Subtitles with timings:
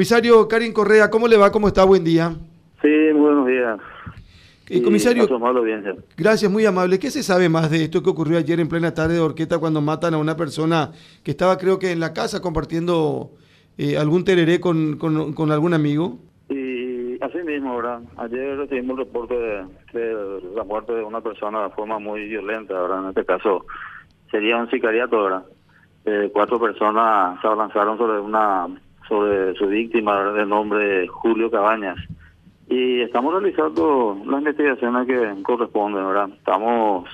[0.00, 1.50] Comisario Karin Correa, ¿cómo le va?
[1.50, 1.82] ¿Cómo está?
[1.82, 2.32] Buen día.
[2.80, 3.76] Sí, muy buenos días.
[4.68, 5.26] Eh, comisario,
[6.16, 7.00] gracias, muy amable.
[7.00, 9.80] ¿Qué se sabe más de esto que ocurrió ayer en plena tarde de Orqueta cuando
[9.80, 10.92] matan a una persona
[11.24, 13.32] que estaba creo que en la casa compartiendo
[13.78, 16.18] eh, algún tereré con, con- con algún amigo?
[16.48, 18.00] Y así mismo, ¿verdad?
[18.18, 22.74] Ayer recibimos el reporte de, de la muerte de una persona de forma muy violenta,
[22.80, 23.02] ¿verdad?
[23.02, 23.66] En este caso
[24.30, 25.44] sería un sicariato, ¿verdad?
[26.04, 28.68] Eh, cuatro personas se abalanzaron sobre una
[29.10, 31.98] sobre su víctima de nombre Julio Cabañas.
[32.68, 36.30] Y estamos realizando las investigaciones que corresponden, ¿verdad?
[36.38, 37.08] Estamos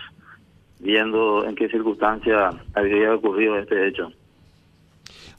[0.79, 4.13] viendo en qué circunstancia habría ocurrido este hecho.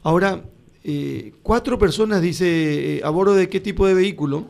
[0.02, 0.42] Ahora,
[0.84, 4.46] eh, cuatro personas, dice, eh, ¿a bordo de qué tipo de vehículo?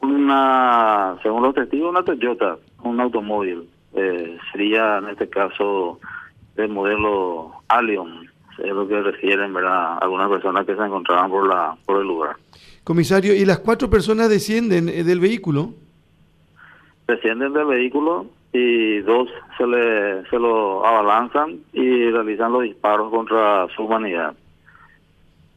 [0.00, 3.68] Una, según los testigos, una Toyota, un automóvil.
[3.94, 6.00] Eh, sería en este caso
[6.56, 8.31] del modelo Allion,
[8.62, 9.98] es lo que refieren, ¿verdad?
[10.00, 12.36] Algunas personas que se encontraban por la por el lugar.
[12.84, 15.70] Comisario, ¿y las cuatro personas descienden eh, del vehículo?
[17.06, 23.66] Descienden del vehículo y dos se le se lo abalanzan y realizan los disparos contra
[23.74, 24.34] su humanidad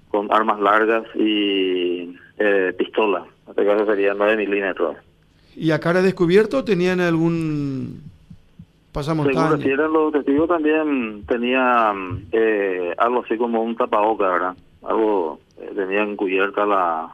[0.09, 3.25] con armas largas y eh, pistola.
[3.45, 4.95] En este caso sería 9 milímetros.
[5.55, 8.01] ¿Y a cara descubierto tenían algún
[9.03, 9.55] Según pasamontaña?
[9.57, 14.55] refieren los testigos también tenían eh, algo así como un tapaboca, ¿verdad?
[14.83, 17.13] Algo, eh, tenían cubierta la,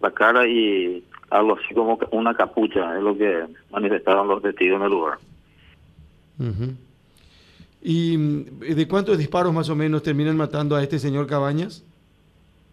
[0.00, 4.82] la cara y algo así como una capucha, es lo que manifestaron los testigos en
[4.84, 5.18] el lugar.
[7.82, 8.16] ¿Y
[8.74, 11.84] de cuántos disparos más o menos terminan matando a este señor Cabañas?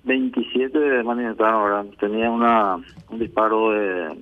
[0.03, 1.85] 27 manifestaron, ¿verdad?
[1.99, 2.75] Tenía una,
[3.09, 4.17] un disparo de,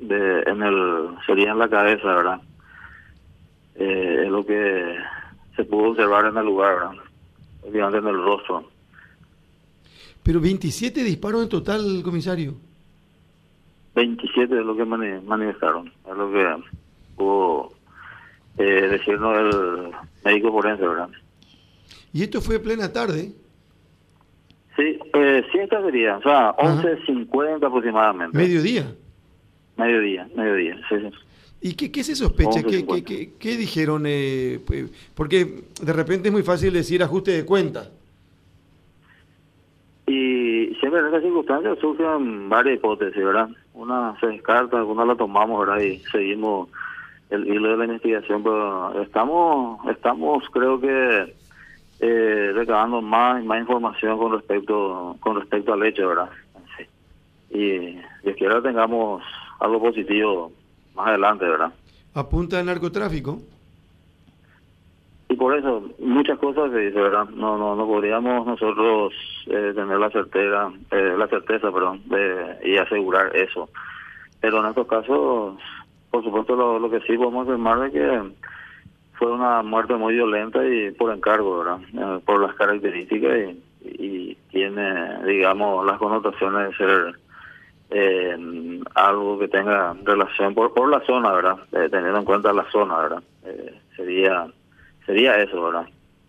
[0.00, 2.40] de, en el, sería en la cabeza, ¿verdad?
[3.80, 4.96] Eh, es lo que
[5.56, 7.04] se pudo observar en el lugar, ¿verdad?
[7.62, 8.68] Obviamente en el rostro.
[10.22, 12.54] Pero 27 disparos en total, comisario.
[13.94, 16.46] 27 es lo que mani- manifestaron, es lo que
[17.16, 17.72] pudo
[18.58, 19.90] eh, decirnos el
[20.24, 21.08] médico forense, ¿verdad?
[22.12, 23.32] Y esto fue plena tarde.
[24.76, 26.82] Sí, eh, siesta sería, o sea, Ajá.
[26.82, 28.36] 11.50 aproximadamente.
[28.36, 28.94] Mediodía.
[29.76, 31.10] Mediodía, mediodía, sí, sí.
[31.62, 32.62] ¿Y qué, qué se sospecha?
[32.62, 33.04] ¿Qué, 11:50.
[33.04, 34.04] qué, qué- dijeron?
[34.06, 37.90] eh, pues, porque de repente es muy fácil decir ajuste de cuenta.
[40.06, 43.48] Y siempre en estas circunstancias surgen varias hipótesis, ¿verdad?
[43.74, 45.82] Una se descarta, alguna la tomamos, ¿verdad?
[45.82, 46.68] Y seguimos
[47.28, 51.32] el hilo de la investigación, pero estamos, estamos creo que
[52.00, 56.30] eh, recabando más y más información con respecto con respecto al hecho, ¿verdad?
[56.76, 56.84] Sí.
[57.56, 57.68] Y
[58.24, 59.22] Dios quiera que tengamos
[59.60, 60.50] algo positivo
[60.94, 61.72] más adelante, ¿verdad?
[62.14, 63.40] Apunta al narcotráfico.
[65.28, 67.28] Y por eso muchas cosas se dice, ¿verdad?
[67.28, 69.12] No, no, no podríamos nosotros
[69.46, 73.68] eh, tener la certeza, eh, la certeza, perdón, de, y asegurar eso.
[74.40, 75.56] Pero en estos casos,
[76.10, 78.22] por supuesto, lo, lo que sí podemos afirmar es que
[79.20, 81.80] fue una muerte muy violenta y por encargo, ¿verdad?
[81.92, 87.14] Eh, por las características y, y tiene, digamos, las connotaciones de ser
[87.90, 88.36] eh,
[88.94, 91.56] algo que tenga relación por, por la zona, ¿verdad?
[91.72, 93.22] Eh, teniendo en cuenta la zona, ¿verdad?
[93.44, 94.46] Eh, sería
[95.06, 95.86] sería eso, ¿verdad?